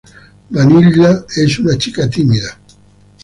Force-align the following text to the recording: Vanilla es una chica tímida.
Vanilla 0.49 1.27
es 1.37 1.59
una 1.59 1.77
chica 1.77 2.09
tímida. 2.09 2.57